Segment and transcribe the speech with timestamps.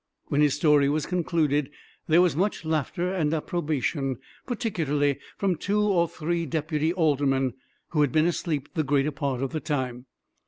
[0.29, 1.69] When his story was concluded
[2.07, 7.53] there was much laughter and approbation, particularly from two or three deputy aldermen,
[7.89, 10.07] who had been asleep the greater part of the time.